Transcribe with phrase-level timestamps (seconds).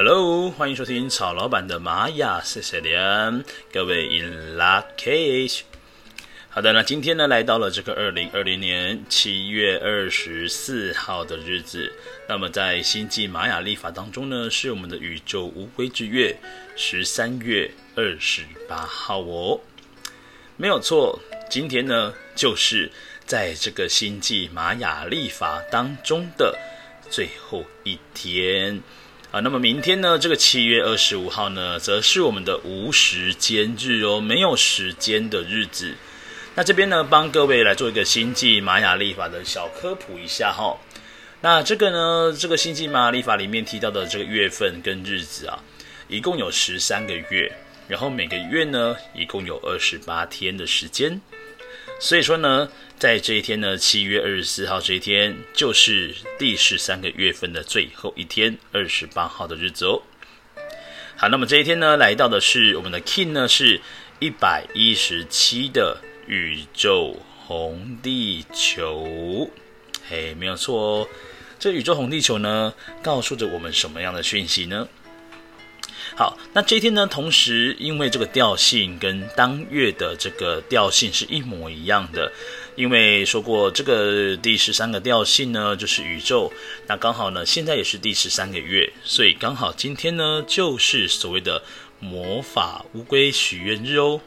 [0.00, 5.62] Hello，欢迎收听曹老板的玛雅谢谢连，各位 In luckage。
[6.48, 11.92] 好的，那今天呢，来到了这个二零二零年七月二十四号的日子。
[12.28, 16.36] 那么在星际玛雅历法当中呢，是我们的宇宙乌龟之月
[16.76, 19.58] 十三月二十八号哦。
[20.56, 21.18] 没有错，
[21.50, 22.88] 今天呢，就是
[23.26, 26.56] 在这个星际玛雅历法当中的
[27.10, 28.80] 最后一天。
[29.30, 35.94] 啊，那么明天呢，这个七月二十五号呢，则是我们的无时间日哦，没有时间的日子。
[36.54, 40.78] 那这边呢，帮各位来做一个星际玛雅历法的小科普一下哈、哦。
[41.42, 45.62] 那这个呢，这个星际玛雅历法里面提到的这个月份跟日子啊，
[46.08, 47.52] 一共有十三个月，
[47.86, 51.20] 然后每个月呢，一共有二十八天的时间。
[52.00, 60.02] 所以说呢，在这一天呢，七月二十四号这一天，就是第十三个月份的最后一天，二十八号的日子哦。
[61.16, 63.80] 好，那么这一天呢，来到的是我们的 King 呢，是
[64.20, 69.50] 一百一十七的宇宙红地球。
[70.08, 71.08] 嘿，没有错哦。
[71.58, 74.88] 这宇宙红地球呢，告诉着我们什么样的讯息呢？
[76.18, 82.32] 好，那这一天呢，同时因为这个调性跟当月的这个调性是一模一样的，
[82.74, 86.52] 因为说过这个第十三个调性呢就是宇宙，
[86.88, 91.62] 那刚好呢现在也是第十三个月，所以刚好今天呢就是所谓的
[92.00, 94.20] 魔法乌龟许愿日哦。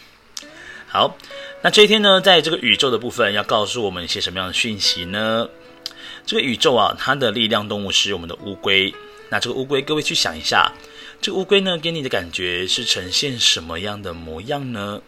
[0.86, 1.16] 好，
[1.62, 5.48] 那这一天呢，在这个宇宙的部分要告诉我们一些什么样的讯息呢？
[6.26, 8.92] 这个宇宙啊，它的力量动物是我们的乌龟，
[9.30, 10.72] 那这个乌龟，各位去想一下。
[11.22, 15.00] 这个乌龟呢，给你的感觉是呈现什么样的模样呢？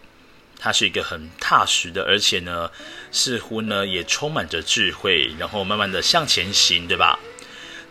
[0.60, 2.70] 它是一个很踏实的，而且呢，
[3.10, 7.18] 似乎呢也充满着智慧，然后慢慢的向前行，对吧？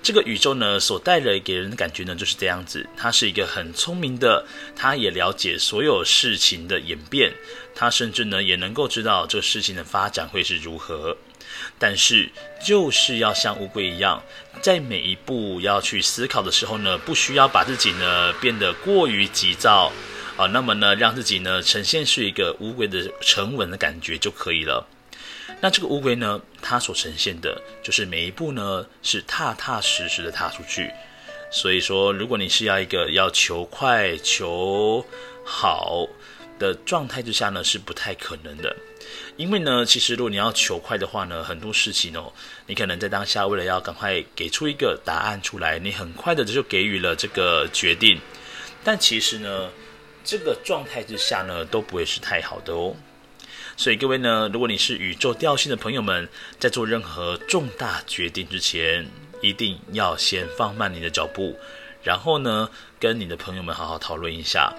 [0.01, 2.87] 这个宇宙呢，所带来给人的感觉呢，就是这样子。
[2.95, 7.33] 它是一个很聪明的，它也了解所有事情的演变，
[7.75, 11.17] 它甚至呢也能够知道这个事情的发展会是如何。
[11.79, 12.29] 但是，
[12.63, 14.23] 就是要像乌龟一样，
[14.61, 19.91] 在每一步要去思考的时候呢，不需要把自己呢变得过于急躁
[20.37, 24.87] 啊，那么呢，让自己呢呈现是一个乌龟的沉稳的感觉就可以了。
[25.61, 30.91] 那这个乌龟呢，它所呈现的就是每一步呢是踏踏实实的踏出去。
[31.49, 35.05] 所以说，如果你是要一个要求快求
[35.45, 36.05] 好
[36.59, 38.75] 的状态之下呢，是不太可能的。
[39.37, 42.33] 因为呢，其实如果你要求快的话呢，很多事情哦，
[42.65, 48.19] 你可能在当下为了要赶快给出一个答案出来，你很快的就给予了这个决定。
[48.83, 49.69] 但其实呢，
[50.23, 52.95] 这个状态之下呢，都不会是太好的哦。
[53.77, 56.27] 所以各位呢，如果你是宇宙调性的朋友们，
[56.59, 59.07] 在做任何重大决定之前，
[59.41, 61.55] 一定要先放慢你的脚步，
[62.03, 62.69] 然后呢，
[62.99, 64.73] 跟你的朋友们好好讨论一下。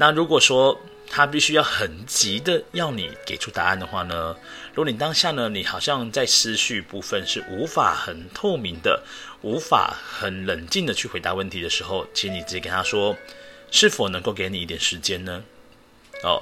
[0.00, 0.80] 那如果说，
[1.10, 4.34] 他必须要很急的要你给出答案的话呢，
[4.70, 9.02] 如果你当下呢，你好像在思绪部分是无法很透明的，
[9.42, 13.14] 无法很冷静的去回答问题的时候，请你直接跟他说，
[13.70, 15.44] 是否能够给你一点时间呢？
[16.22, 16.40] 哦，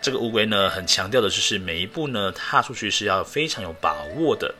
[0.00, 4.54] 这个乌龟呢，很强调的就是每一步呢踏出去是要非常有把握的，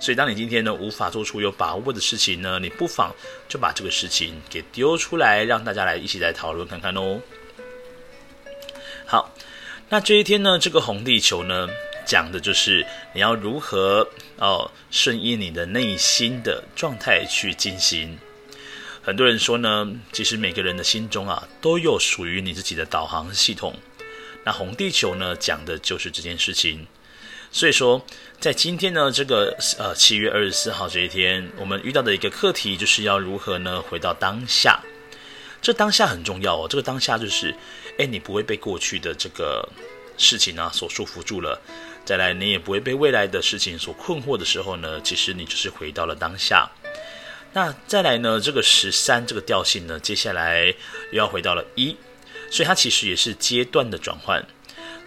[0.00, 3.14] 所以当你今天呢无法做出有把握的事情呢，你不妨
[3.46, 7.20] 就把这个事情给丢出来，让大家来一起来讨论看看哦。
[9.06, 9.30] 好，
[9.90, 11.68] 那这一天呢，这个红地球呢，
[12.06, 18.18] 讲的就是你要如何哦顺应你的内心的状态去进行。
[19.02, 23.74] 很多人说呢，其实每个人的心中啊，都有属于你自己的导航系统。
[24.42, 26.86] 那红地球呢，讲的就是这件事情。
[27.52, 28.04] 所以说，
[28.40, 34.80] 在今天呢，这个呃七月二十四号这一天，我们遇到的一个课题，就是要如何呢回到当下。
[35.64, 37.52] 这当下很重要哦，这个当下就是。
[37.96, 39.68] 哎，你不会被过去的这个
[40.18, 41.56] 事情呢所束缚住了，
[42.04, 46.68] 再来你也不会被未来的事情所困惑的时候呢，其实你就是回到了当下。
[47.52, 50.66] 那再来呢，这个十三这个调性呢，接下来
[51.12, 51.96] 又要回到了一，
[52.50, 54.44] 所以它其实也是阶段的转换。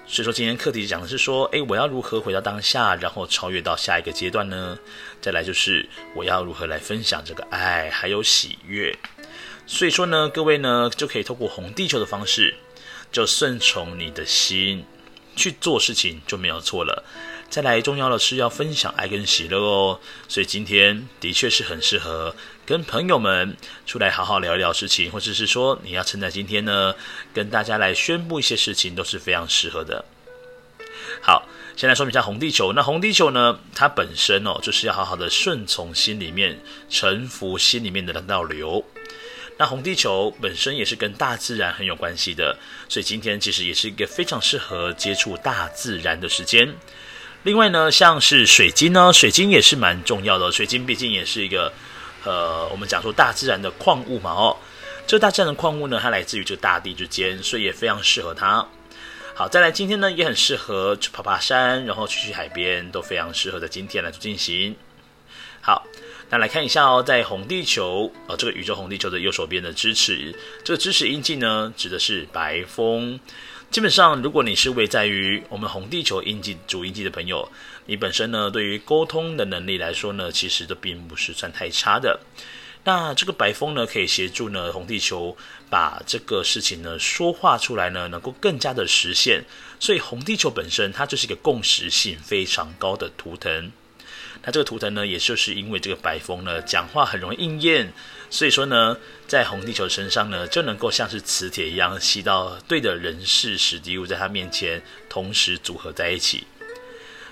[0.07, 4.79] 所以说今天课题讲的是说，哎，我要如何回到当下，然后超越到下一个阶段呢？
[5.21, 8.97] 再来就是我要如何来分享这个爱还有喜悦。
[9.67, 12.55] 所以说呢，各位呢就可以透过红地球的方式。
[13.09, 14.83] 就顺从你的心
[15.33, 17.05] 去做事情就没有错了。
[17.49, 19.97] 再来，重要的是要分享爱跟喜乐哦。
[20.27, 22.35] 所以今天的确是很适合
[22.65, 23.55] 跟朋友们
[23.85, 26.93] 出来好好聊一聊事情，或者是说你要趁在今天呢，
[27.33, 30.03] 跟大家来宣布一些事情都是非常适合的。
[31.21, 31.47] 好，
[31.77, 32.73] 先来说明一下红地球。
[32.73, 36.59] 那红地球呢，它本身哦，就是要好好的顺从心里面，
[36.89, 38.83] 臣服心里面的那道流。
[39.59, 42.55] 那红地球本身也是跟大自然很有关系的，
[42.87, 46.75] 所以今天其实也是一个非常适合接触大自然的时间。
[47.41, 50.51] 另外呢，像是水晶呢，水晶也是蛮重要的。
[50.51, 51.73] 水晶毕竟也是一个，
[52.23, 54.55] 呃，我们讲说大自然的矿物嘛，哦，
[55.07, 58.63] 这大自然的矿物呢，它来自于这大地之间，所以也非常适合它。
[59.33, 64.75] 好，再来今天呢，也很适合去爬爬山，然后去去海边，都非常适合在今天来做进行。
[65.61, 65.83] 好。
[66.29, 73.19] 那来看一下哦，在红地球，呃，这个宇宙红地球的右手边的支持，这个支持印记呢，指的是白风。
[73.69, 77.49] 基本上，如果你是位在于我们红地球印记主印记的朋友，
[77.85, 82.19] 你本身呢，对于沟通的能力来说呢，其实都并不是算太差的。
[82.83, 85.35] 那这个白风呢，可以协助呢红地球
[85.69, 89.43] 把这个事情呢说话出来呢，能够更加的实现。
[89.79, 93.71] 所以红地球本身它就是一个共识性非常高的图腾。
[94.47, 97.91] 那这个图腾呢，也就是因为这个白风呢，讲话很容易应验，
[98.29, 98.97] 所以说呢，
[99.27, 106.47] 在红地球身上呢，就能够像是磁铁一样吸到对的人事时地物，在他面前同时组合在一起。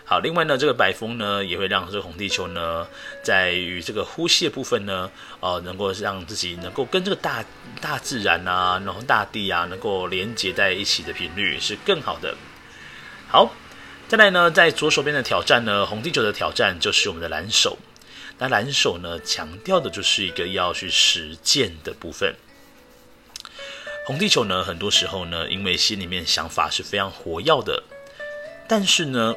[0.03, 2.85] 好，另外呢，这个白风呢，也会让这个红地球呢，
[3.23, 5.09] 在于这个呼吸的部分呢，
[5.39, 7.45] 呃，能够让自己能够跟这个大
[7.79, 12.35] 大自然啊，然后大地啊，能够连接在一起的频率是更好的。
[13.29, 13.55] 好。
[14.07, 17.75] 再来呢，在左手边的挑战呢，红地球的挑战就是我们的蓝手。
[18.37, 22.35] 那蓝手呢，强调的就是一个要去实践的部分。
[24.05, 27.83] 红地球呢，很多时候呢，因为心里面想法是非常活跃的，
[28.67, 29.33] 但是呢，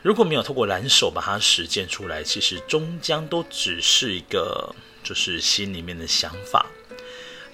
[0.00, 4.74] 如果没有透过蓝手把它实践出来，其实终将都只是一个
[5.04, 6.64] 就是心里面的想法。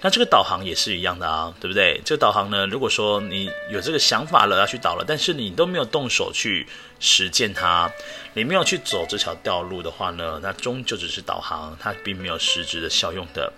[0.03, 2.01] 那这个导航也是一样的啊，对不对？
[2.03, 6.67] 这个导航呢，如果说你有这个想法了，要去导了，但是你都没有动手去
[6.99, 7.89] 实践它，
[8.33, 13.53] 你没有去走这条道路的话呢，那终究只是导航，它并没有实质的效用的。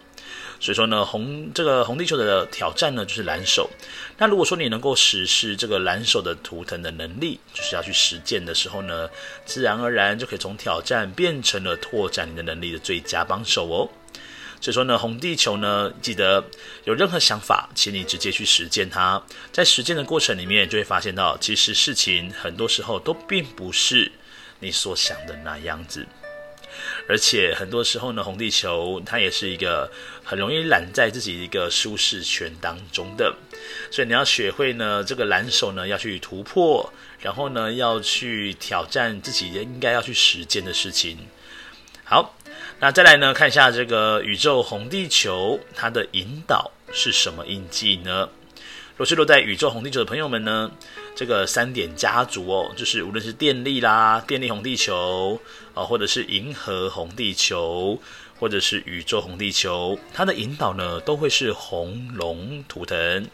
[0.59, 3.68] 所以说呢，红这个红地球的挑战呢，就是蓝手。
[4.19, 9.09] 那如果说你能够实施这个蓝手的图腾的能力，就是要去实践的时候呢，
[9.45, 13.89] 自然而然就可以从挑战变成了拓展你的能力的最佳帮手哦。
[14.65, 16.44] 所以说呢，红地球呢，记得
[16.85, 19.21] 有任何想法，请你直接去实践它。
[19.51, 24.12] 在实践的过程里面，就会发现到，其实事情很多时候都并不是
[24.62, 26.07] 你所想的那样子。
[27.07, 29.91] 而且很多时候呢，红地球它也是一个
[30.23, 33.35] 很容易揽在自己一个舒适圈当中的。
[33.91, 41.19] 所以你要学会呢，这个蓝手呢要去突破，然后呢要去挑战自己应该要去实践的事情。
[42.03, 42.35] 好。
[42.77, 48.30] 那再来呢，看一下这个宇宙红地球，它的引导是什么印记呢？
[48.98, 50.69] 若是落在宇宙红地球的朋友们呢，
[51.16, 55.39] 这个三点家族哦，就是无论是电力啦、电力红地球
[55.74, 58.00] 啊，或者是银河红地球，
[58.39, 63.27] 或者是宇宙红地球，它的引导呢，都会是红龙图腾。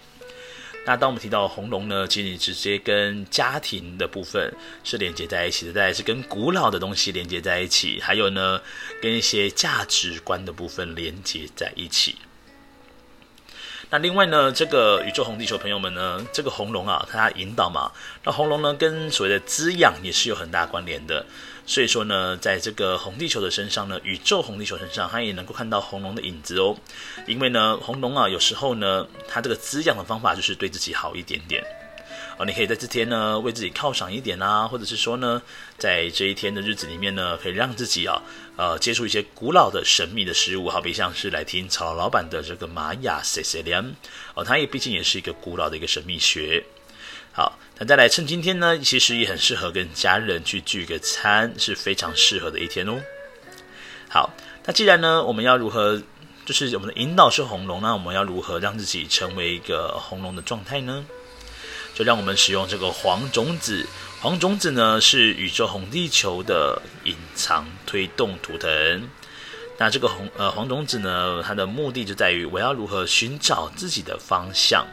[0.84, 4.52] 那当我们提到红龙呢，其实你直接跟家庭的部分
[4.84, 8.60] 是连接在一起的，再是跟古老的东西连接在一起，还有呢，
[9.00, 12.16] 跟一些价值观的部分连接在一起。
[13.92, 17.92] 那另外呢，这个宇宙红地球朋友们呢，这个红龙啊，它引导嘛，
[18.24, 21.26] 那红龙呢，跟所谓的滋养也是有很大关联的。
[21.66, 26.76] 所以说呢，在这个红地球的身上呢，宇宙红地球身上，它也能够看到红龙的影子哦。
[27.28, 31.64] 因为呢，红龙啊，有时候呢，它这个滋养的方法就是对自己好一点点。
[32.38, 35.42] 哦，你可以在这天呢，为自己犒赏一点啦，或者是说呢，
[35.78, 38.22] 在这一天的日子里面呢，可以让自己啊，
[38.58, 43.96] 呃，接触一些古老的神秘的事物，好比像是来听曹老板的这个玛雅 C C 联
[44.34, 46.64] 哦，它也毕竟也是一个古老的一个神秘学。
[47.34, 53.02] 好，那再来趁今天呢，其实也很适合跟家人去聚个餐，是非常适合的一天哦。
[54.10, 54.34] 好，
[54.66, 56.02] 那既然呢，我们要如何，
[56.46, 61.06] 就是我们的引导是红龙，那我们要如何让自己成为一个红龙的状态呢？
[61.94, 63.86] 就让我们使用这个黄种子。
[64.20, 69.10] 黄种子呢，是宇宙红地球的隐藏推动图腾。
[69.78, 74.86] 那这个红呃黄种子呢，它的目的就在于我要如何寻找自己的方向。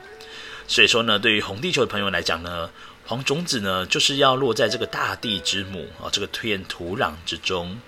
[0.69, 2.71] 所以说呢，对于红地球的朋友来讲呢，
[3.07, 7.81] 黄种子呢就是要落在这个大地之母啊，这个推土壤之中，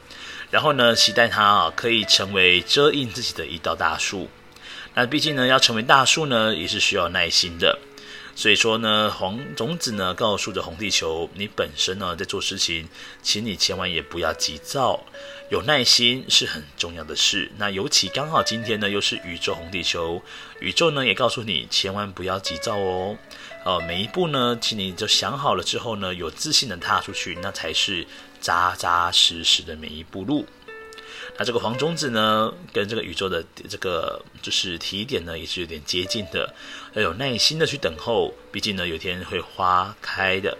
[0.51, 4.29] 然后呢，期待它啊可以成为遮荫自己的一道大树。
[4.95, 7.79] 那毕竟呢，要成为大树呢，也是需要耐心的。
[8.35, 12.89] 所以说呢，黄种子呢告诉着红地球，你本身呢在做事情，
[13.23, 15.01] 请你千万也不要急躁，
[15.51, 17.51] 有耐心是很重要的事。
[17.59, 20.23] 那尤其刚好今天呢又是宇宙红地球，
[20.61, 23.17] 宇宙呢也告诉你千万不要急躁哦。
[23.65, 28.07] 呃，每一步呢，请你就想好了之后呢，有自信的踏出去，那才是
[28.41, 30.47] 扎扎实实的每一步路。
[31.39, 36.55] 那这个黄中子呢，跟这个宇宙的这个就是提点呢，也是有点接近的，
[36.95, 40.57] 要有耐心的去等候，毕竟呢，有天会花开的。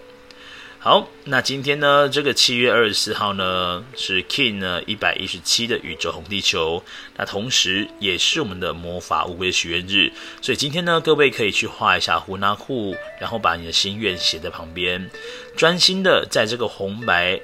[0.83, 6.83] 好，那今天呢，这个七月二十四号呢，是 King 呢一百一十七的宇宙红地球，
[7.19, 15.11] 那同时也是我们的魔法乌龟许愿日，所以今天呢，各位可以去画一下胡纳库，然后把你的心愿写在旁边，
[15.55, 17.39] 专心的在这个红白。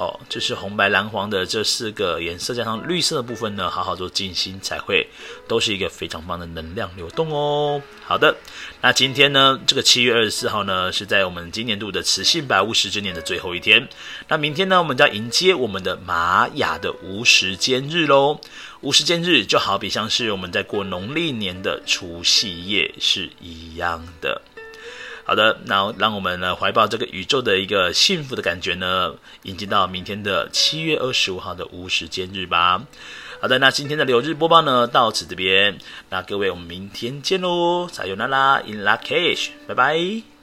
[0.00, 5.06] 哦，就是红白蓝黄的这四个颜色，加上绿色的部分呢，好好做静心彩绘，
[5.46, 7.82] 都是一个非常棒的能量流动哦。
[8.02, 8.34] 好的，
[8.80, 13.86] 那今天呢，这个七月二十四号呢，是在我们今年度的磁性白巫十之年的最后一天。
[14.28, 18.40] 那明天呢，我们就要迎接我们的玛雅的无时间日喽。
[18.80, 24.40] 无时间日就好比像是我们在过农历年的除夕夜是一样的。
[25.30, 32.82] 好的，那让我们呢怀抱这个宇宙的一个幸福的感觉呢，迎接到明天的七月二十五号的无时间日吧。
[33.40, 40.39] 好的，那今天的流日播报呢到此这边，那各位我们明天见喽，撒由那拉，In Lak'ech，拜拜。